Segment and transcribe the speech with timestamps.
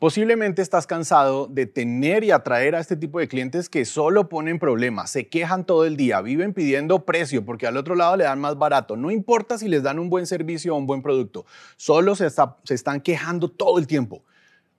[0.00, 4.58] Posiblemente estás cansado de tener y atraer a este tipo de clientes que solo ponen
[4.58, 8.40] problemas, se quejan todo el día, viven pidiendo precio porque al otro lado le dan
[8.40, 8.96] más barato.
[8.96, 11.44] No importa si les dan un buen servicio o un buen producto,
[11.76, 12.26] solo se,
[12.70, 14.24] están quejando todo el tiempo.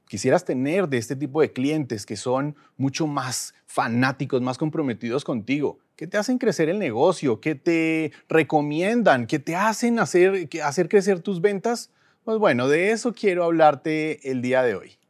[0.07, 5.77] Quisieras tener de este tipo de clientes que son mucho más fanáticos, más comprometidos contigo,
[5.95, 10.49] que te hacen crecer el negocio, que te recomiendan, que te hacen hacer
[10.89, 11.91] crecer tus ventas.
[12.23, 15.00] Pues bueno, de eso quiero hablarte el día de hoy.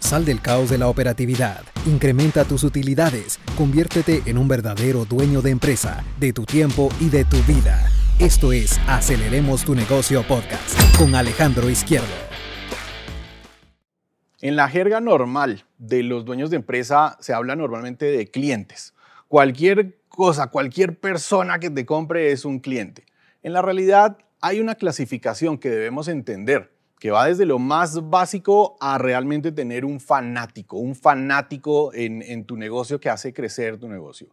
[0.00, 5.50] Sal del caos de la operatividad, incrementa tus utilidades, conviértete en un verdadero dueño de
[5.50, 7.90] empresa, de tu tiempo y de tu vida.
[8.18, 12.06] Esto es Aceleremos tu negocio podcast con Alejandro Izquierdo.
[14.40, 18.94] En la jerga normal de los dueños de empresa se habla normalmente de clientes.
[19.26, 23.04] Cualquier cosa, cualquier persona que te compre es un cliente.
[23.42, 28.76] En la realidad hay una clasificación que debemos entender que va desde lo más básico
[28.80, 34.28] a realmente tener un fanático, un fanático en, tu negocio que hace crecer tu negocio.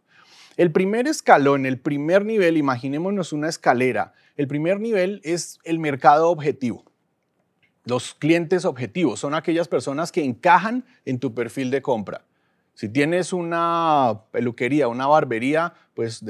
[0.56, 6.30] El primer escalón, el primer nivel, imaginémonos una escalera, el primer nivel es el mercado
[6.30, 6.84] objetivo.
[7.84, 12.24] Los clientes objetivos son aquellas personas que encajan en tu perfil de compra.
[12.74, 16.22] Si tienes una peluquería, una barbería, pues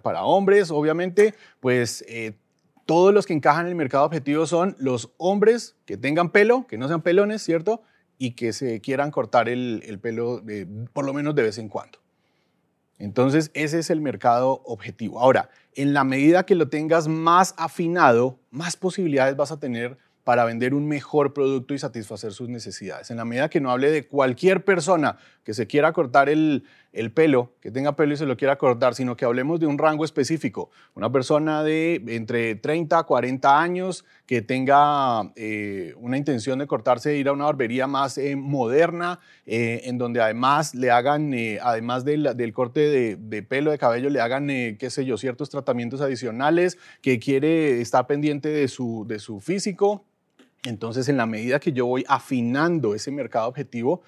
[0.00, 2.32] para hombres, obviamente, pues eh,
[2.86, 6.78] todos los que encajan en el mercado objetivo son los hombres que tengan pelo, que
[6.78, 7.82] no sean pelones, ¿cierto?
[8.18, 10.42] Y que se quieran cortar el, pelo
[10.92, 11.98] por lo menos de vez en cuando.
[12.98, 15.18] Entonces, ese es el mercado objetivo.
[15.18, 20.44] Ahora, en la medida que lo tengas más afinado, más posibilidades vas a tener para
[20.44, 23.10] vender un mejor producto y satisfacer sus necesidades.
[23.10, 26.64] En la medida que no hable de cualquier persona que se quiera cortar el,
[27.14, 30.04] pelo, que tenga pelo y se lo quiera cortar, sino que hablemos de un rango
[30.04, 30.70] específico.
[30.94, 37.16] Una persona de entre 30 a 40 años que tenga eh, una intención de cortarse,
[37.16, 42.52] ir a una barbería más eh, moderna, eh, en donde además le hagan, además del,
[42.52, 47.18] corte de, de, pelo, de cabello, le hagan, qué sé yo, ciertos tratamientos adicionales, que
[47.18, 50.04] quiere estar pendiente de su, de su físico
[50.64, 54.02] entonces, en la medida que yo voy afinando ese mercado objetivo,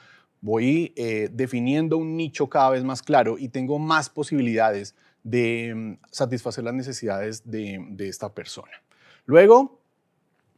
[0.45, 5.99] voy eh, definiendo un nicho cada vez más claro y tengo más posibilidades de mm,
[6.11, 8.73] satisfacer las necesidades de, de esta persona.
[9.25, 9.81] Luego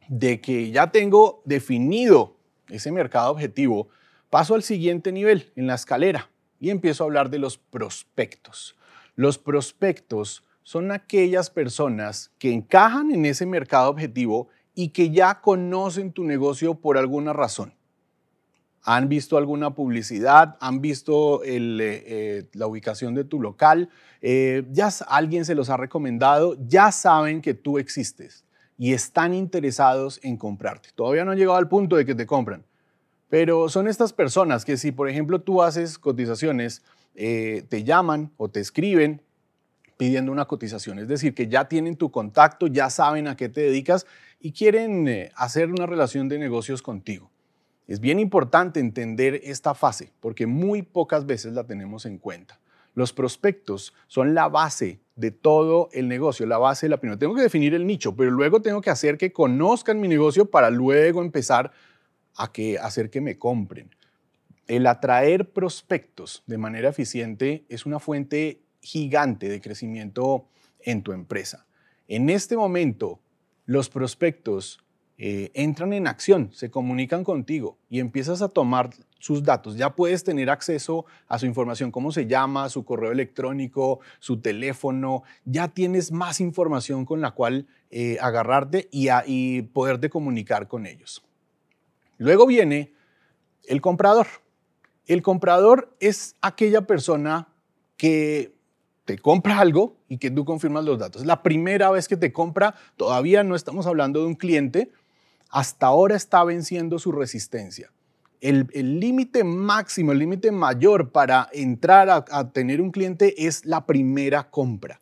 [0.09, 2.35] de que ya tengo definido
[2.67, 3.87] ese mercado objetivo,
[4.29, 8.75] paso al siguiente nivel en la escalera y empiezo a hablar de los prospectos.
[9.15, 16.11] Los prospectos son aquellas personas que encajan en ese mercado objetivo y que ya conocen
[16.11, 17.76] tu negocio por alguna razón.
[18.89, 23.89] Han visto alguna publicidad, han visto eh, eh, la ubicación de tu local,
[24.21, 28.45] eh, ya alguien se los ha recomendado, ya saben que tú existes
[28.77, 30.87] y están interesados en comprarte.
[30.95, 32.63] Todavía no han llegado al punto de que te compran,
[33.27, 36.81] pero son estas personas que si, por ejemplo, tú haces cotizaciones,
[37.13, 39.21] te llaman o te escriben
[39.97, 40.99] pidiendo una cotización.
[40.99, 44.05] Es decir, que ya tienen tu contacto, ya saben a qué te dedicas
[44.39, 47.31] y quieren hacer una relación de negocios contigo.
[47.87, 52.59] Es bien importante entender esta fase porque muy pocas veces la tenemos en cuenta.
[52.93, 57.19] Los prospectos son la base de todo el negocio, la base de la primera.
[57.19, 60.69] Tengo que definir el nicho, pero luego tengo que hacer que conozcan mi negocio para
[60.69, 61.71] luego empezar
[62.35, 63.95] a que, hacer que me compren.
[64.67, 70.47] El atraer prospectos de manera eficiente es una fuente gigante de crecimiento
[70.79, 71.67] en tu empresa.
[72.07, 73.19] En este momento,
[73.65, 74.79] los prospectos
[75.19, 79.75] eh, entran en acción, se comunican contigo y empiezas a tomar sus datos.
[79.75, 85.23] Ya puedes tener acceso a su información, cómo se llama, su correo electrónico, su teléfono.
[85.43, 91.23] Ya tienes más información con la cual eh, agarrarte y, y poderte comunicar con ellos.
[92.19, 92.93] Luego viene
[93.67, 94.27] el comprador.
[95.07, 97.47] El comprador es aquella persona
[97.95, 98.53] que
[99.05, 101.25] te compra algo y que tú confirmas los datos.
[101.25, 104.91] La primera vez que te compra, todavía no estamos hablando de un cliente,
[105.49, 107.91] hasta ahora está venciendo su resistencia.
[108.39, 114.49] El límite máximo, el límite mayor para entrar a, tener un cliente es la primera
[114.49, 115.01] compra.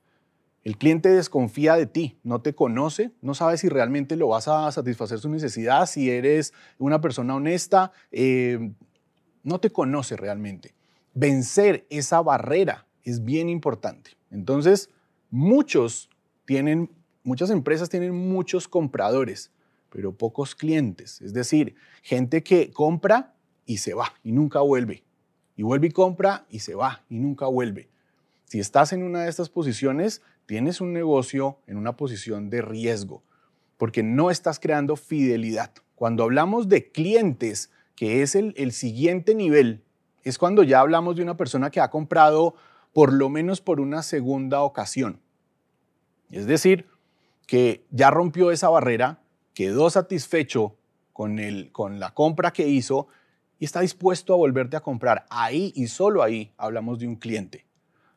[0.63, 4.71] El cliente desconfía de ti, no te conoce, no sabe si realmente lo vas a
[4.71, 8.71] satisfacer su necesidad, si eres una persona honesta, eh,
[9.43, 10.73] no te conoce realmente.
[11.13, 14.11] Vencer esa barrera es bien importante.
[14.31, 14.89] Entonces,
[15.29, 16.09] muchos
[16.45, 16.89] tienen,
[17.23, 19.51] muchas empresas tienen muchos compradores,
[19.95, 21.21] pero pocos clientes.
[21.21, 23.33] Es decir, gente que compra
[23.65, 25.05] y se va y nunca vuelve.
[25.55, 27.87] Y vuelve y compra y se va y nunca vuelve.
[28.43, 33.23] Si estás en una de estas posiciones, tienes un negocio en una posición de riesgo,
[33.77, 35.71] porque no estás creando fidelidad.
[35.95, 39.81] Cuando hablamos de clientes, que es el, siguiente nivel,
[40.25, 42.55] es cuando ya hablamos de una persona que ha comprado
[42.91, 45.21] por lo menos por una segunda ocasión.
[46.31, 46.85] Es decir,
[47.47, 49.21] que ya rompió esa barrera,
[49.55, 50.75] quedó satisfecho
[51.13, 51.39] con,
[51.99, 53.07] la compra que hizo
[53.57, 55.25] y está dispuesto a volverte a comprar.
[55.29, 57.65] Ahí y solo ahí hablamos de un cliente.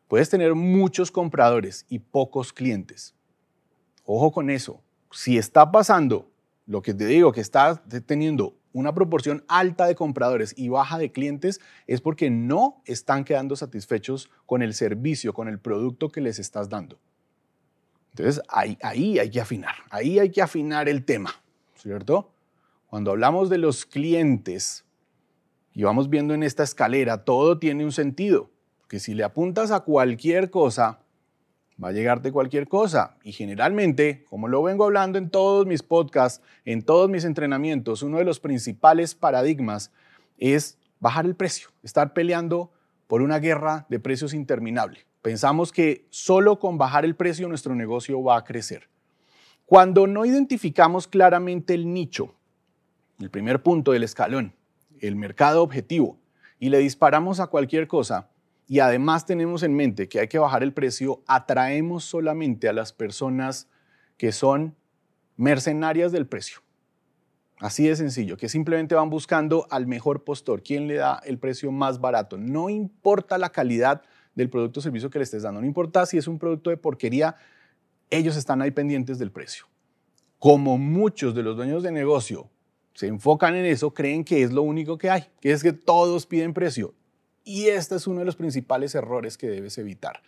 [0.09, 3.15] Puedes tener muchos compradores y pocos clientes.
[4.05, 4.83] Ojo con eso.
[5.13, 6.29] Si está pasando
[6.67, 11.13] lo que te digo, que estás teniendo una proporción alta de compradores y baja de
[11.13, 16.39] clientes, es porque no están quedando satisfechos con el servicio, con el producto que les
[16.39, 16.99] estás dando.
[18.19, 21.31] Entonces, ahí, ahí hay que afinar, ahí hay que afinar el tema,
[21.77, 22.33] ¿cierto?
[22.89, 24.85] Cuando hablamos de los clientes
[25.73, 28.51] y vamos viendo en esta escalera, todo tiene un sentido,
[28.89, 30.99] que si le apuntas a cualquier cosa,
[31.83, 33.17] va a llegarte cualquier cosa.
[33.23, 38.19] Y generalmente, como lo vengo hablando en todos mis podcasts, en todos mis entrenamientos, uno
[38.19, 39.93] de los principales paradigmas
[40.39, 42.73] es bajar el precio, estar peleando
[43.07, 45.08] por una guerra de precios interminable.
[45.23, 48.89] Pensamos que solo con bajar el precio nuestro negocio va a crecer.
[49.67, 52.35] Cuando no identificamos claramente el nicho,
[53.21, 54.55] el primer punto del escalón,
[55.01, 56.19] el mercado objetivo,
[56.59, 58.31] y le disparamos a cualquier cosa,
[58.67, 62.93] y además tenemos en mente que hay que bajar el precio, atraemos solamente a las
[62.93, 63.69] personas
[64.17, 64.77] que son
[65.37, 66.61] mercenarias del precio.
[67.61, 71.73] Así de sencillo, que simplemente van buscando al mejor postor, quién le da el precio
[71.73, 72.37] más barato.
[72.37, 74.03] No importa la calidad
[74.39, 76.77] del producto o servicio que le estés dando, no importa si es un producto de
[76.77, 77.35] porquería,
[78.09, 79.67] ellos están ahí pendientes del precio.
[80.39, 82.49] Como muchos de los dueños de negocio
[82.95, 86.25] se enfocan en eso, creen que es lo único que hay, que es que todos
[86.25, 86.95] piden precio.
[87.43, 90.23] Y este es uno de los principales errores que debes evitar.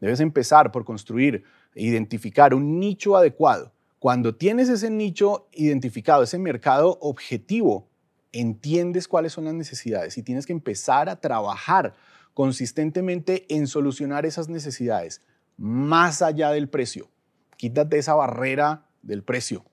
[0.00, 1.42] Debes empezar por construir,
[1.74, 3.72] identificar un nicho adecuado.
[3.98, 7.88] Cuando tienes ese nicho identificado, ese mercado objetivo,
[8.30, 11.94] entiendes cuáles son las necesidades y tienes que empezar a trabajar
[12.36, 15.22] consistentemente en solucionar esas necesidades
[15.56, 17.08] más allá del precio.
[17.56, 19.64] Quítate esa barrera del precio.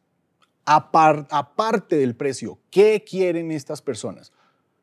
[0.63, 4.31] aparte del precio, ¿qué quieren estas personas?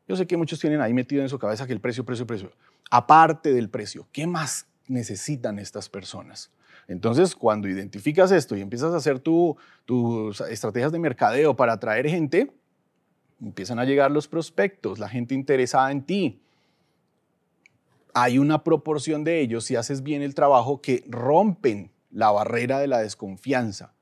[0.07, 2.53] Yo sé que muchos tienen ahí metido en su cabeza que el precio, precio, precio.
[2.91, 6.51] Aparte del precio, ¿qué más necesitan estas personas?
[6.87, 12.53] Entonces, cuando identificas esto y empiezas a hacer tus estrategias de mercadeo para atraer gente,
[13.41, 16.43] empiezan a llegar los prospectos, la gente interesada en ti.
[18.15, 22.87] Hay una proporción de ellos, si haces bien el trabajo, que rompen la barrera de
[22.87, 23.95] la desconfianza.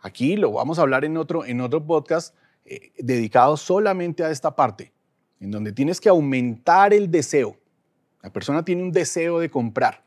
[0.00, 4.54] Aquí lo vamos a hablar en otro, en otro podcast eh, dedicado solamente a esta
[4.54, 4.92] parte
[5.40, 7.56] en donde tienes que aumentar el deseo.
[8.22, 10.04] La persona tiene un deseo de comprar.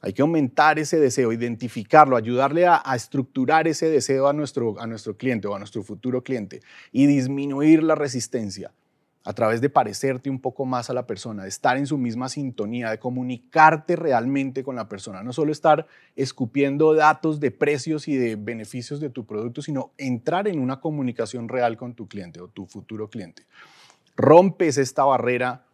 [0.00, 5.16] Hay que aumentar ese deseo, identificarlo, ayudarle a, estructurar ese deseo a nuestro, a nuestro
[5.16, 6.60] cliente o a nuestro futuro cliente
[6.92, 8.72] y disminuir la resistencia
[9.28, 12.28] a través de parecerte un poco más a la persona, de estar en su misma
[12.28, 15.86] sintonía, de comunicarte realmente con la persona, no solo estar
[16.16, 21.48] escupiendo datos de precios y de beneficios de tu producto, sino entrar en una comunicación
[21.48, 23.44] real con tu cliente o tu futuro cliente
[24.18, 25.64] rompes esta barrera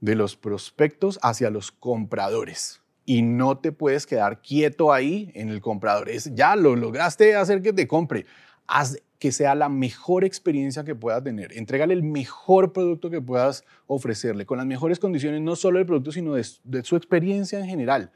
[0.00, 2.80] de los prospectos hacia los compradores.
[3.04, 6.08] Y no te puedes quedar quieto ahí en el comprador.
[6.08, 8.24] Es, ya lo lograste hacer que te compre.
[8.66, 11.56] Haz que sea la mejor experiencia que puedas tener.
[11.56, 16.12] Entrégale el mejor producto que puedas ofrecerle, con las mejores condiciones, no solo del producto,
[16.12, 18.12] sino de, su experiencia en general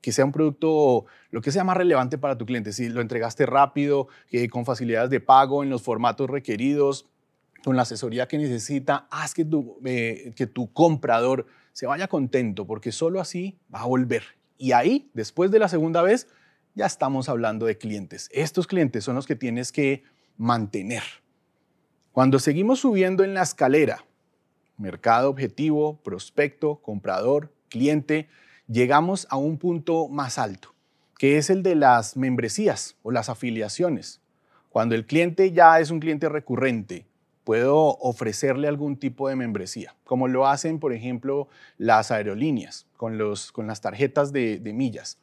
[0.00, 2.72] que sea un producto lo que sea más relevante para tu cliente.
[2.72, 4.06] Si lo entregaste rápido,
[4.52, 7.08] con facilidades de pago en los formatos requeridos,
[7.64, 12.68] con la asesoría que necesita, haz que tu, eh, que tu comprador se vaya contento,
[12.68, 14.22] porque solo así va a volver.
[14.58, 16.28] Y ahí, después de la segunda vez,
[16.76, 18.28] ya estamos hablando de clientes.
[18.32, 20.04] Estos clientes son los que tienes que
[20.42, 21.04] mantener.
[22.10, 24.04] Cuando seguimos subiendo en la escalera,
[24.76, 28.28] mercado objetivo, prospecto, comprador, cliente,
[28.66, 30.74] llegamos a un punto más alto,
[31.16, 34.20] que es el de las membresías o las afiliaciones.
[34.68, 37.06] Cuando el cliente ya es un cliente recurrente,
[37.44, 41.46] puedo ofrecerle algún tipo de membresía, como lo hacen, por ejemplo,
[41.78, 45.18] las aerolíneas con, los, con las tarjetas de, millas.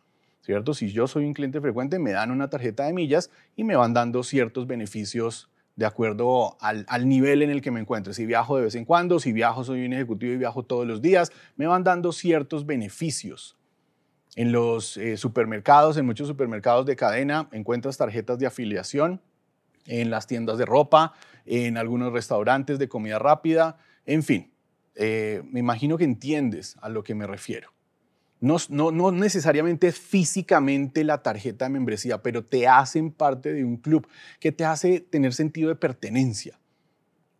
[0.50, 0.74] ¿Cierto?
[0.74, 3.94] Si yo soy un cliente frecuente, me dan una tarjeta de millas y me van
[3.94, 8.15] dando ciertos beneficios de acuerdo al, nivel en el que me encuentre.
[8.15, 11.03] Si viajo de vez en cuando, si viajo, soy un ejecutivo y viajo todos los
[11.03, 13.58] días, me van dando ciertos beneficios.
[14.36, 19.22] En los eh, supermercados, en muchos supermercados de cadena, encuentras tarjetas de afiliación
[19.86, 21.13] en las tiendas de ropa,
[21.46, 23.77] en algunos restaurantes de comida rápida,
[24.08, 24.51] en fin.
[24.96, 27.70] Eh, me imagino que entiendes a lo que me refiero.
[28.41, 33.77] No, no, no, necesariamente físicamente la tarjeta de membresía, pero te hacen parte de un
[33.77, 34.08] club
[34.39, 36.58] que te hace tener sentido de pertenencia.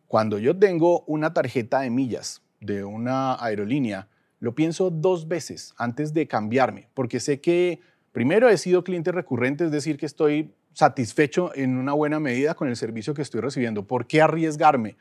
[0.08, 6.14] Cuando yo tengo una tarjeta de millas de una aerolínea, lo pienso dos veces antes
[6.14, 7.80] de cambiarme, porque sé que
[8.12, 12.68] primero he sido cliente recurrente, es decir, que estoy satisfecho en una buena medida con
[12.68, 13.86] el servicio que estoy recibiendo.
[13.86, 14.98] ¿Por qué arriesgarme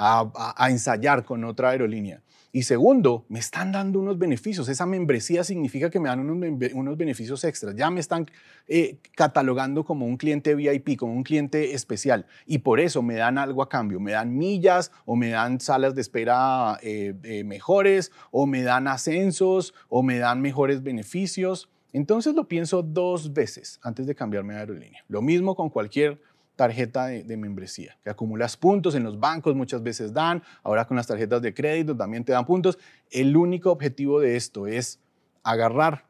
[0.00, 2.22] a, ensayar con otra aerolínea?
[2.52, 4.68] Y segundo, me están dando unos beneficios.
[4.68, 7.76] Esa membresía significa que me dan unos, beneficios extras.
[7.76, 8.26] Ya me están
[8.66, 12.26] eh, catalogando como un cliente VIP, como un cliente especial.
[12.46, 14.00] Y por eso me dan algo a cambio.
[14.00, 18.88] Me dan millas o me dan salas de espera eh, eh, mejores o me dan
[18.88, 21.68] ascensos o me dan mejores beneficios.
[21.92, 25.04] Entonces lo pienso dos veces antes de cambiarme de aerolínea.
[25.08, 26.20] Lo mismo con cualquier
[26.60, 31.06] tarjeta de, membresía, que acumulas puntos en los bancos, muchas veces dan, ahora con las
[31.06, 32.78] tarjetas de crédito también te dan puntos.
[33.10, 35.00] El único objetivo de esto es
[35.42, 36.04] agarrar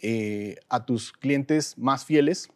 [0.00, 2.48] eh, a tus clientes más fieles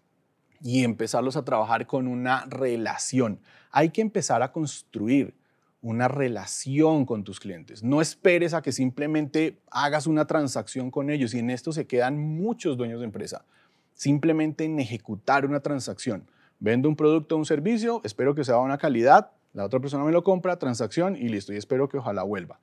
[0.62, 3.40] y empezarlos a trabajar con una relación.
[3.72, 5.34] Hay que empezar a construir
[5.82, 7.82] una relación con tus clientes.
[7.82, 12.18] No esperes a que simplemente hagas una transacción con ellos y en esto se quedan
[12.18, 13.44] muchos dueños de empresa.
[13.92, 16.26] Simplemente en ejecutar una transacción
[16.60, 20.04] Vendo un producto o un servicio, espero que sea de una calidad, la otra persona
[20.04, 22.60] me lo compra, transacción y listo, y espero que ojalá vuelva.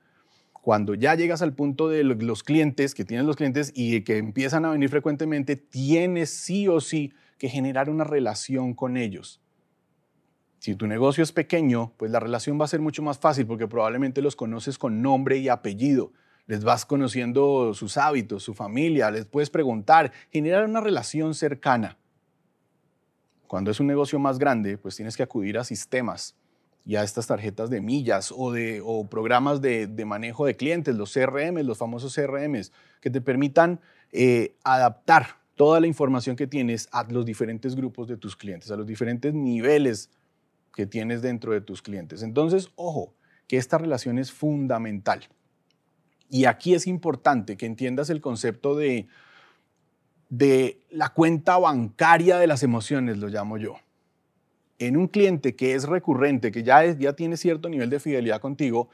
[0.52, 4.64] Cuando ya llegas al punto de los clientes, que tienes los clientes y que empiezan
[4.64, 9.40] a venir frecuentemente, tienes sí o sí que generar una relación con ellos.
[10.58, 13.68] Si tu negocio es pequeño, pues la relación va a ser mucho más fácil porque
[13.68, 16.12] probablemente los conoces con nombre y apellido.
[16.46, 21.98] Les vas conociendo sus hábitos, su familia, les puedes preguntar, generar una relación cercana.
[23.46, 26.34] Cuando es un negocio más grande, pues tienes que acudir a sistemas
[26.84, 31.58] y a estas tarjetas de millas o, de, programas de, manejo de clientes, los CRM,
[31.64, 32.60] los famosos CRM,
[33.00, 33.80] que te permitan
[34.12, 35.26] eh, adaptar
[35.56, 39.34] toda la información que tienes a los diferentes grupos de tus clientes, a los diferentes
[39.34, 40.10] niveles
[40.74, 42.22] que tienes dentro de tus clientes.
[42.22, 43.14] Entonces, ojo,
[43.48, 45.26] que esta relación es fundamental.
[46.28, 49.06] Y aquí es importante que entiendas el concepto de
[50.28, 53.76] de la cuenta bancaria de las emociones, lo llamo yo.
[54.78, 58.88] En un cliente que es recurrente, que ya, ya tiene cierto nivel de fidelidad contigo,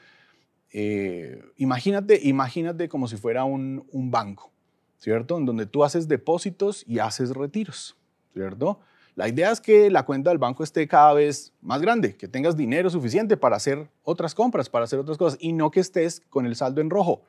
[0.73, 4.51] eh, imagínate, imagínate como si fuera un, un, banco,
[4.99, 5.37] ¿cierto?
[5.37, 7.97] En donde tú haces depósitos y haces retiros,
[8.33, 8.81] ¿cierto?
[9.15, 12.57] La idea es que la cuenta del banco esté cada vez más grande, que tengas
[12.57, 16.47] dinero suficiente para hacer otras compras, para hacer otras cosas, y no que estés con
[16.47, 17.23] el saldo en rojo.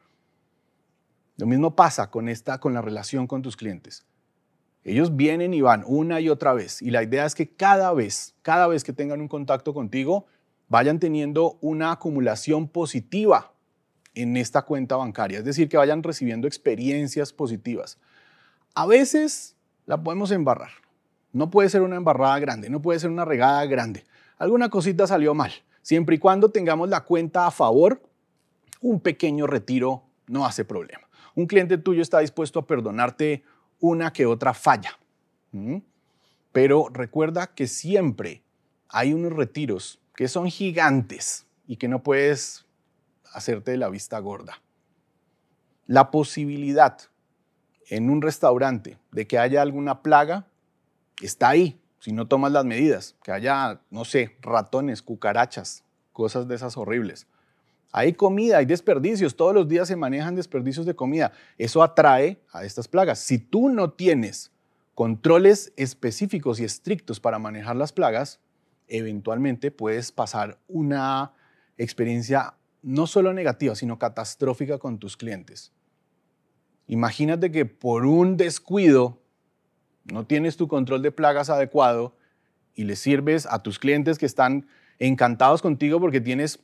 [1.37, 4.05] Lo mismo pasa con esta, con la relación con tus clientes.
[4.83, 6.81] Ellos vienen y van una y otra vez.
[6.81, 10.27] Y la idea es que cada vez, cada vez que tengan un contacto contigo,
[10.67, 13.53] vayan teniendo una acumulación positiva
[14.13, 15.39] en esta cuenta bancaria.
[15.39, 17.97] Es decir, que vayan recibiendo experiencias positivas.
[18.75, 20.71] A veces la podemos embarrar.
[21.31, 24.03] No puede ser una embarrada grande, no puede ser una regada grande.
[24.37, 25.51] Alguna cosita salió mal.
[25.81, 28.03] Siempre y cuando tengamos la cuenta a favor,
[28.81, 33.43] un pequeño retiro no hace problema un cliente tuyo está dispuesto a perdonarte
[33.79, 34.97] una que otra falla.
[36.51, 38.43] Pero recuerda que siempre
[38.89, 42.65] hay unos retiros que son gigantes y que no puedes
[43.33, 44.61] hacerte de la vista gorda.
[45.87, 46.97] La posibilidad
[47.89, 50.47] en un restaurante de que haya alguna plaga
[51.21, 56.55] está ahí, si no tomas las medidas, que haya, no sé, ratones, cucarachas, cosas de
[56.55, 57.27] esas horribles.
[57.95, 61.31] Hay comida, hay desperdicios, todos los días se manejan desperdicios de comida.
[61.59, 63.19] Eso atrae a estas plagas.
[63.19, 64.51] Si tú no tienes
[64.95, 68.39] controles específicos y estrictos para manejar las plagas,
[68.87, 71.33] eventualmente puedes pasar una
[71.77, 75.71] experiencia no solo negativa, sino catastrófica con tus clientes.
[76.87, 79.21] Imagínate que por un descuido
[80.11, 82.15] no tienes tu control de plagas adecuado
[82.73, 84.65] y le sirves a tus clientes que están
[84.97, 86.59] encantados contigo porque tienes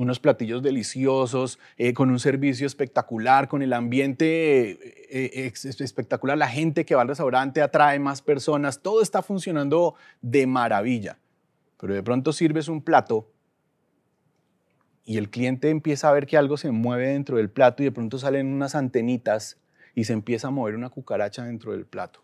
[0.00, 6.48] unos platillos deliciosos, eh, con un servicio espectacular, con el ambiente eh, eh, espectacular, la
[6.48, 11.18] gente que va al restaurante atrae más personas, todo está funcionando de maravilla.
[11.78, 13.30] Pero de pronto sirves un plato
[15.04, 17.92] y el cliente empieza a ver que algo se mueve dentro del plato y de
[17.92, 19.58] pronto salen unas antenitas
[19.94, 22.22] y se empieza a mover una cucaracha dentro del plato.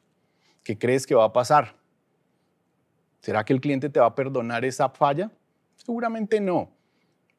[0.63, 1.75] ¿Qué crees que va a pasar?
[3.21, 5.31] ¿Será que el cliente te va a perdonar esa falla?
[5.77, 6.76] Seguramente no.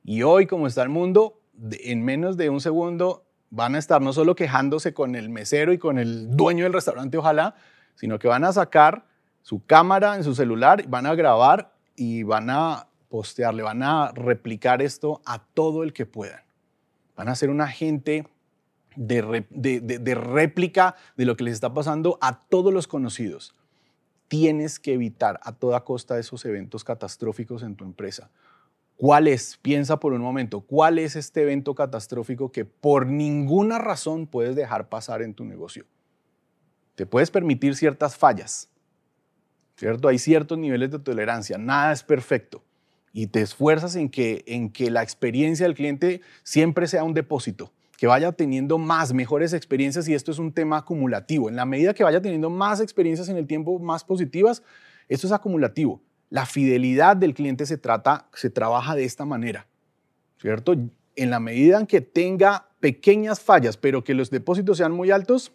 [0.08, 1.42] Y hoy, como está el mundo,
[1.84, 5.78] en menos de un segundo van a estar no solo quejándose con el mesero y
[5.78, 7.56] con el dueño del restaurante, ojalá,
[7.96, 9.06] sino que van a sacar
[9.42, 14.82] su cámara en su celular, van a grabar y van a postearle, van a replicar
[14.82, 16.40] esto a todo el que puedan.
[17.18, 18.30] Van a ser un agente
[18.96, 23.58] de réplica de lo que les está pasando a todos los conocidos.
[24.30, 28.32] Tienes que evitar a toda costa esos eventos catastróficos en tu empresa
[28.98, 29.58] ¿Cuál es?
[29.62, 34.89] Piensa por un momento, ¿cuál es este evento catastrófico que por ninguna razón puedes dejar
[34.89, 35.86] pasar en tu negocio?
[36.96, 38.72] Te puedes permitir ciertas fallas,
[39.75, 40.08] ¿cierto?
[40.08, 42.63] Hay ciertos niveles de tolerancia, nada es perfecto
[43.13, 47.72] y te esfuerzas en que, en que la experiencia del cliente siempre sea un depósito,
[47.98, 51.50] que vaya teniendo más, mejores experiencias y esto es un tema acumulativo.
[51.50, 54.63] En la medida que vaya teniendo más experiencias en el tiempo, más positivas,
[55.08, 56.01] esto es acumulativo.
[56.29, 59.67] La fidelidad del cliente se trata, se trabaja de esta manera,
[60.39, 60.74] ¿cierto?
[61.15, 65.53] En la medida en que tenga pequeñas fallas, pero que los depósitos sean muy altos,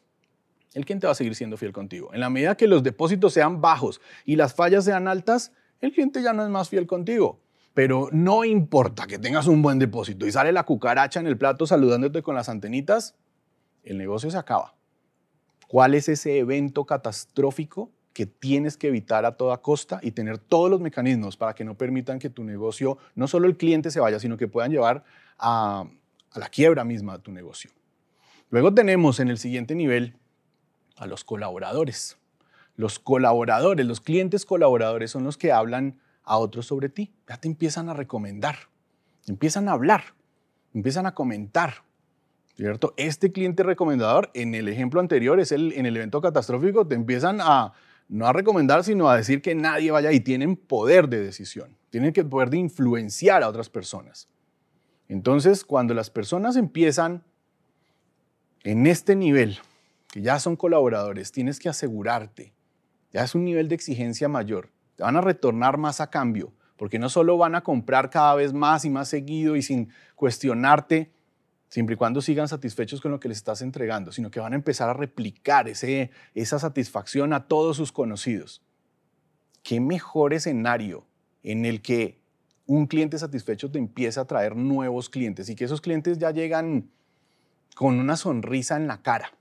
[0.74, 2.12] el cliente va a seguir siendo fiel contigo.
[2.14, 6.22] En la medida que los depósitos sean bajos y las fallas sean altas, el cliente
[6.22, 7.40] ya no es más fiel contigo.
[7.74, 11.66] Pero no importa que tengas un buen depósito y sale la cucaracha en el plato
[11.66, 13.14] saludándote con las antenitas,
[13.82, 14.74] el negocio se acaba.
[15.68, 20.70] ¿Cuál es ese evento catastrófico que tienes que evitar a toda costa y tener todos
[20.70, 24.18] los mecanismos para que no permitan que tu negocio, no solo el cliente se vaya,
[24.18, 25.04] sino que puedan llevar
[25.38, 25.84] a,
[26.34, 27.70] la quiebra misma de tu negocio.
[28.50, 30.16] Luego tenemos en el siguiente nivel
[30.96, 32.18] a los colaboradores.
[32.76, 37.12] Los colaboradores, los clientes colaboradores son los que hablan a otros sobre ti.
[37.28, 38.56] Ya te empiezan a recomendar,
[39.26, 40.14] empiezan a hablar,
[40.74, 41.84] empiezan a comentar.
[42.54, 42.92] ¿Cierto?
[42.98, 47.40] Este cliente recomendador, en el ejemplo anterior, es el, en el evento catastrófico, te empiezan
[47.40, 47.72] a,
[48.12, 52.12] no a recomendar, sino a decir que nadie vaya y tienen poder de decisión, tienen
[52.12, 54.28] que poder de influenciar a otras personas.
[55.08, 57.24] Entonces, cuando las personas empiezan
[58.64, 59.58] en este nivel,
[60.12, 62.52] que ya son colaboradores, tienes que asegurarte,
[63.14, 66.98] ya es un nivel de exigencia mayor, te van a retornar más a cambio, porque
[66.98, 71.10] no solo van a comprar cada vez más y más seguido y sin cuestionarte,
[71.72, 74.56] siempre y cuando sigan satisfechos con lo que les estás entregando, sino que van a
[74.56, 78.60] empezar a replicar ese, esa satisfacción a todos sus conocidos.
[79.62, 81.06] ¿Qué mejor escenario
[81.42, 82.20] en el que
[82.66, 86.90] un cliente satisfecho te empieza a traer nuevos clientes y que esos clientes ya llegan
[87.74, 89.32] con una sonrisa en la cara?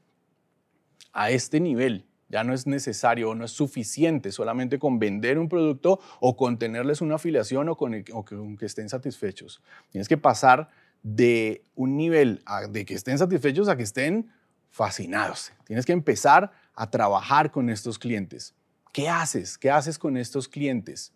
[1.11, 5.50] A este nivel ya no es necesario o no es suficiente solamente con vender un
[5.50, 9.61] producto o con tenerles una afiliación o con, o con que estén satisfechos.
[9.89, 10.70] Tienes que pasar
[11.03, 14.31] de un nivel de que estén satisfechos a que estén
[14.70, 15.51] fascinados.
[15.66, 18.55] Tienes que empezar a trabajar con estos clientes.
[18.94, 19.57] ¿Qué haces?
[19.57, 21.14] ¿Qué haces con estos clientes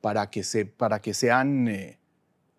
[0.00, 1.98] para que, se, para que sean eh,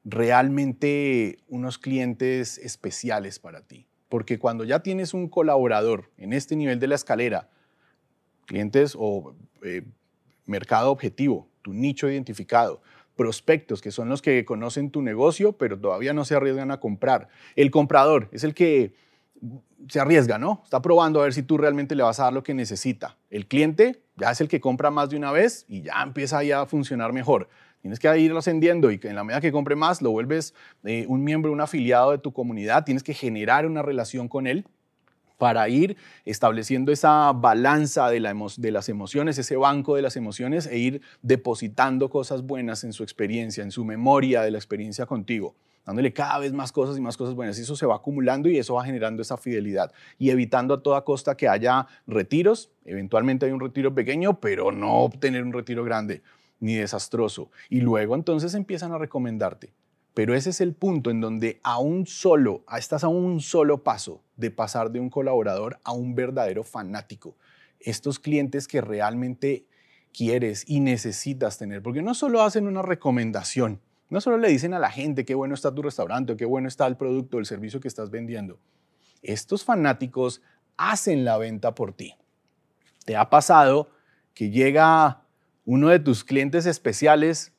[0.04, 3.88] realmente unos clientes especiales para ti?
[4.10, 7.50] Porque cuando ya tienes un colaborador en este nivel de la escalera,
[8.46, 9.84] clientes o eh,
[10.46, 12.82] mercado objetivo, tu nicho identificado,
[13.16, 17.30] prospectos, que son los que conocen tu negocio, pero todavía no se arriesgan a comprar.
[17.56, 18.94] El comprador es el que
[19.88, 20.62] se arriesga, ¿no?
[20.64, 23.18] Está probando a ver si tú realmente le vas a dar lo que necesita.
[23.30, 26.66] El cliente ya es el que compra más de una vez y ya empieza a
[26.66, 27.50] funcionar mejor.
[27.82, 31.24] Tienes que ir ascendiendo y en la medida que compre más, lo vuelves eh, un
[31.24, 32.86] miembro, un afiliado de tu comunidad.
[32.86, 34.66] Tienes que generar una relación con él
[35.42, 41.02] para ir estableciendo esa balanza de, las emociones, ese banco de las emociones e ir
[41.24, 46.38] depositando cosas buenas en su experiencia, en su memoria de la experiencia contigo, dándole cada
[46.38, 47.58] vez más cosas y más cosas buenas.
[47.58, 51.04] Y eso se va acumulando y eso va generando esa fidelidad y evitando a toda
[51.04, 52.70] costa que haya retiros.
[52.86, 56.22] Eventualmente hay un retiro pequeño, pero no obtener un retiro grande
[56.60, 57.50] ni desastroso.
[57.68, 59.74] Y luego entonces empiezan a recomendarte.
[60.14, 64.22] Pero ese es el punto en donde a un solo, estás a un solo paso
[64.42, 67.38] de pasar de un colaborador a un verdadero fanático.
[67.80, 69.66] Estos clientes que realmente
[70.12, 74.80] quieres y necesitas tener, porque no solo hacen una recomendación, no solo le dicen a
[74.80, 77.46] la gente qué bueno está tu restaurante o qué bueno está el producto o el
[77.46, 78.60] servicio que estás vendiendo.
[79.22, 80.42] Estos fanáticos
[80.76, 82.16] hacen la venta por ti.
[83.06, 83.90] ¿Te ha pasado
[84.34, 85.22] que llega
[85.64, 87.54] uno de tus clientes especiales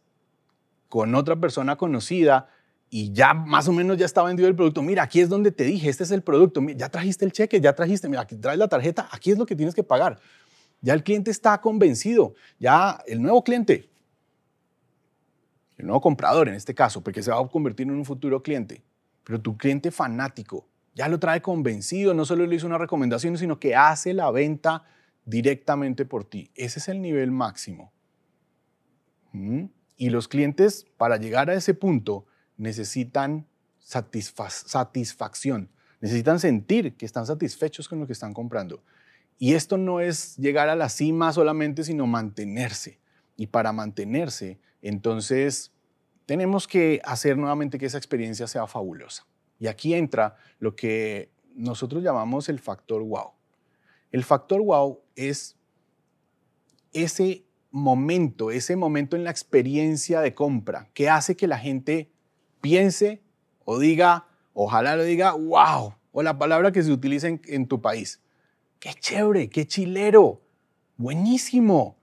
[0.88, 2.49] con otra persona conocida
[2.95, 4.83] y ya más o menos ya está vendido el producto.
[4.83, 6.61] Mira, aquí es donde te dije, este es el producto.
[6.77, 9.57] ya trajiste el cheque, ya trajiste, mira, aquí traes la tarjeta, aquí es lo que
[9.57, 10.21] tienes que pagar.
[10.83, 13.89] Ya el cliente está convencido, ya el nuevo cliente,
[15.79, 18.83] el nuevo comprador en este caso, porque se va a convertir en un futuro cliente,
[19.25, 23.59] pero tu cliente fanático ya lo trae convencido, no solo le hizo una recomendación, sino
[23.59, 24.85] que hace la venta
[25.25, 26.51] directamente por ti.
[26.55, 27.91] Ese es el nivel máximo.
[29.33, 29.65] ¿Mm?
[29.97, 33.47] Y los clientes, para llegar a ese punto, necesitan
[33.79, 35.69] satisfacción,
[36.01, 38.83] necesitan sentir que están satisfechos con lo que están comprando.
[39.38, 43.01] Y esto no es llegar a la cima solamente, sino mantenerse.
[43.37, 45.73] Y para mantenerse, entonces
[46.27, 49.27] tenemos que hacer nuevamente que esa experiencia sea fabulosa.
[49.59, 53.33] Y aquí entra lo que nosotros llamamos el factor wow.
[54.12, 55.57] El factor wow es
[56.93, 62.12] ese momento, ese momento en la experiencia de compra que hace que la gente
[62.62, 63.20] piense
[63.66, 68.22] o diga, ojalá lo diga, wow, o la palabra que se utiliza en, tu país.
[68.79, 70.40] Qué chévere, qué chilero,
[70.96, 71.98] buenísimo.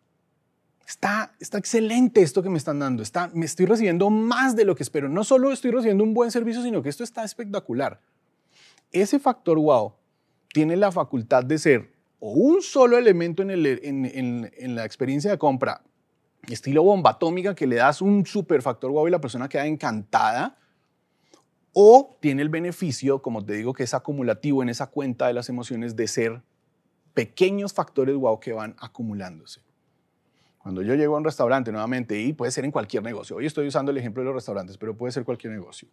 [0.88, 3.02] Está, está excelente esto que me están dando.
[3.02, 5.10] Está, me estoy recibiendo más de lo que espero.
[5.10, 8.00] No solo estoy recibiendo un buen servicio, sino que esto está espectacular.
[8.92, 9.94] Ese factor wow
[10.54, 15.82] tiene la facultad de ser o un solo elemento en, en, la experiencia de compra,
[16.48, 20.58] estilo bomba atómica, que le das un super factor wow y la persona queda encantada,
[21.74, 25.50] o tiene el beneficio, como te digo, que es acumulativo en esa cuenta de las
[25.50, 26.42] emociones de ser
[27.14, 29.62] pequeños factores wow que van acumulándose.
[30.58, 33.68] Cuando yo llego a un restaurante nuevamente, y puede ser en cualquier negocio, hoy estoy
[33.68, 35.88] usando el ejemplo de los restaurantes, pero puede ser cualquier negocio,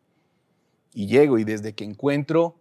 [0.93, 2.57] y llego y desde que encuentro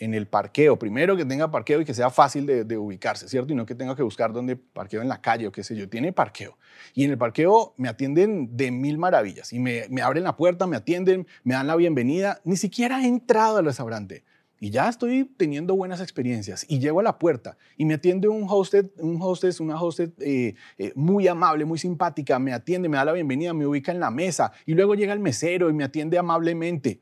[0.00, 0.78] en el parqueo.
[0.78, 3.52] Primero que tenga parqueo y que sea fácil de, ubicarse, ¿cierto?
[3.52, 5.88] Y no que tenga que buscar dónde parqueo en la calle o qué sé yo.
[5.88, 6.58] Tiene parqueo.
[6.94, 9.52] Y en el parqueo me atienden de mil maravillas.
[9.52, 12.40] Y me, abren la puerta, me atienden, me dan la bienvenida.
[12.44, 14.24] Ni siquiera he entrado al restaurante.
[14.58, 16.64] Y ya estoy teniendo buenas experiencias.
[16.68, 20.54] Y llego a la puerta y me atiende un hosted, un hostess, una hostess eh,
[20.78, 22.38] eh, muy amable, muy simpática.
[22.38, 24.52] Me atiende, me da la bienvenida, me ubica en la mesa.
[24.64, 27.00] Y luego llega el mesero y me atiende amablemente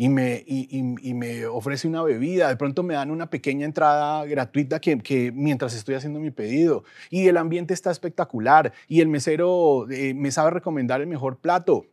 [0.00, 4.80] y me, y, me ofrece una bebida, de pronto me dan una pequeña entrada gratuita
[4.80, 6.84] que, mientras estoy haciendo mi pedido.
[7.10, 8.72] Y el ambiente está espectacular.
[8.88, 11.84] Y el mesero eh, me sabe recomendar el mejor plato.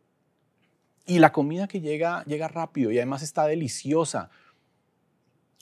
[1.04, 4.30] Y la comida que llega llega rápido y además está deliciosa.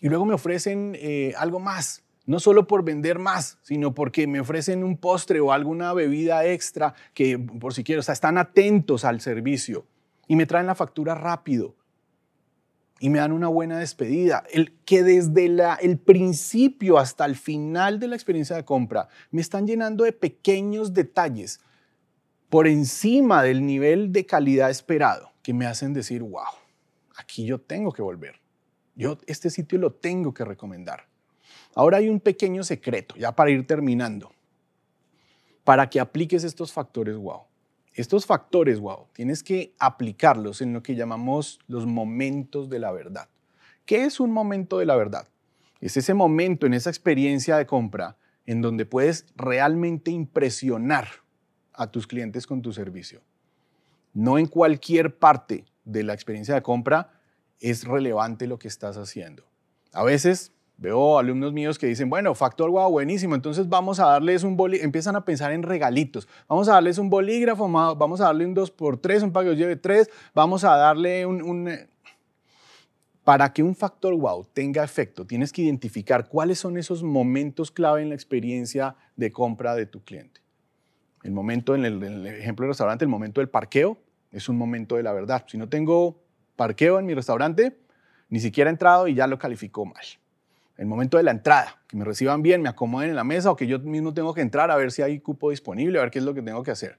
[0.00, 4.38] Y luego me ofrecen eh, algo más, no solo por vender más, sino porque me
[4.38, 9.04] ofrecen un postre o alguna bebida extra que por si quiero, o sea, están atentos
[9.04, 9.84] al servicio.
[10.28, 11.74] Y me traen la factura rápido
[12.98, 14.44] y me dan una buena despedida.
[14.50, 19.40] El que desde la, el principio hasta el final de la experiencia de compra me
[19.40, 21.60] están llenando de pequeños detalles
[22.48, 26.42] por encima del nivel de calidad esperado que me hacen decir, wow,
[27.16, 28.40] aquí yo tengo que volver.
[28.94, 31.06] Yo este sitio lo tengo que recomendar.
[31.74, 34.32] Ahora hay un pequeño secreto, ya para ir terminando,
[35.62, 37.42] para que apliques estos factores wow.
[37.96, 43.30] Estos factores, wow, tienes que aplicarlos en lo que llamamos los momentos de la verdad.
[43.86, 45.28] ¿Qué es un momento de la verdad?
[45.80, 51.08] Es ese momento en esa experiencia de compra en donde puedes realmente impresionar
[51.72, 53.22] a tus clientes con tu servicio.
[54.12, 57.18] No en cualquier parte de la experiencia de compra
[57.60, 59.42] es relevante lo que estás haciendo.
[59.94, 64.44] A veces Veo alumnos míos que dicen, bueno, factor wow, buenísimo, entonces vamos a darles
[64.44, 68.44] un bolígrafo, empiezan a pensar en regalitos, vamos a darles un bolígrafo, vamos a darle
[68.44, 71.68] un 2x3, un pago de 3, vamos a darle un.
[71.68, 71.88] Eh,
[73.24, 78.02] para que un factor wow tenga efecto, tienes que identificar cuáles son esos momentos clave
[78.02, 80.42] en la experiencia de compra de tu cliente.
[81.22, 83.98] El momento, en el, en el ejemplo del restaurante, el momento del parqueo
[84.30, 85.44] es un momento de la verdad.
[85.48, 86.22] Si no tengo
[86.54, 87.78] parqueo en mi restaurante,
[88.28, 90.04] ni siquiera he entrado y ya lo calificó mal
[90.76, 93.56] el momento de la entrada, que me reciban bien, me acomoden en la mesa o
[93.56, 96.18] que yo mismo tengo que entrar a ver si hay cupo disponible, a ver qué
[96.18, 96.98] es lo que tengo que hacer.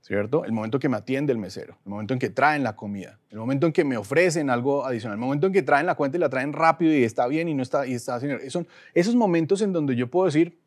[0.00, 0.44] ¿Cierto?
[0.44, 3.38] El momento que me atiende el mesero, el momento en que traen la comida, el
[3.38, 6.20] momento en que me ofrecen algo adicional, el momento en que traen la cuenta y
[6.20, 9.72] la traen rápido y está bien y no está, y está Son esos momentos en
[9.72, 10.58] donde yo puedo decir,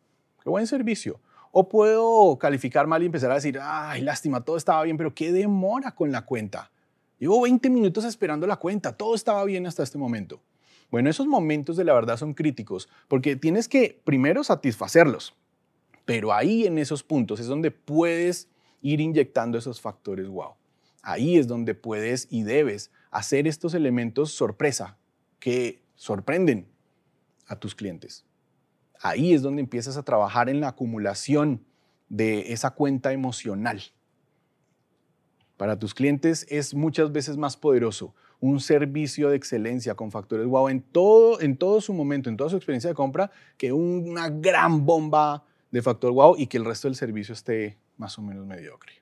[0.43, 1.19] qué buen servicio.
[1.51, 5.32] O puedo calificar mal y empezar a decir, ay, lástima, todo estaba bien, pero qué
[5.32, 6.69] demora con la cuenta.
[7.17, 10.41] Llevo 20 minutos esperando la cuenta, todo estaba bien hasta este momento.
[10.91, 15.34] Bueno, esos momentos de la verdad son críticos porque tienes que primero satisfacerlos,
[16.04, 18.49] pero ahí en esos puntos es donde puedes
[18.82, 20.56] ir inyectando esos factores wow.
[21.01, 24.97] Ahí es donde puedes y debes hacer estos elementos sorpresa
[25.39, 26.67] que sorprenden
[27.47, 28.25] a tus clientes.
[29.01, 31.65] Ahí es donde empiezas a trabajar en la acumulación
[32.10, 33.82] de esa cuenta emocional.
[35.58, 40.67] Para tus clientes es muchas veces más poderoso un servicio de excelencia con factores wow
[40.67, 45.45] en todo, en su momento, en toda su experiencia de compra, que una gran bomba
[45.69, 48.93] de factor wow y que el resto del servicio esté más o menos mediocre.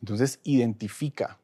[0.00, 1.40] Entonces, identifica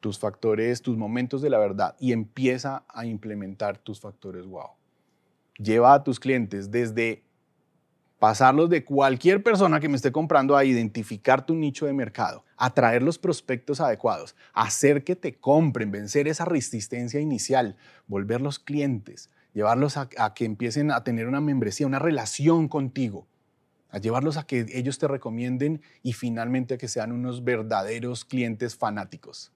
[0.00, 4.70] tus factores, tus momentos de la verdad y empieza a implementar tus factores wow.
[5.58, 7.24] Lleva a tus clientes desde
[8.18, 13.02] pasarlos de cualquier persona que me esté comprando a identificar tu nicho de mercado, atraer
[13.02, 17.76] los prospectos adecuados, hacer que te compren, vencer esa resistencia inicial,
[18.06, 23.26] volver los clientes, llevarlos a, que empiecen a tener una membresía, una relación contigo,
[23.90, 28.76] a llevarlos a que ellos te recomienden y finalmente a que sean unos verdaderos clientes
[28.76, 29.52] fanáticos.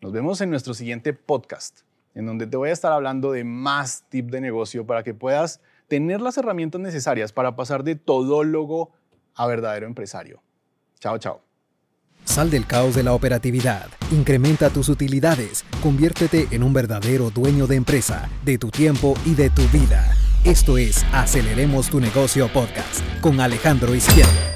[0.00, 1.80] Nos vemos en nuestro siguiente podcast,
[2.14, 5.60] en donde te voy a estar hablando de más tips de negocio para que puedas
[5.88, 8.92] tener las herramientas necesarias para pasar de todólogo
[9.34, 10.42] a verdadero empresario.
[10.98, 11.42] Chao, chao.
[12.24, 17.76] Sal del caos de la operatividad, incrementa tus utilidades, conviértete en un verdadero dueño de
[17.76, 20.12] empresa, de tu tiempo y de tu vida.
[20.44, 24.55] Esto es Aceleremos tu negocio podcast con Alejandro Izquierdo.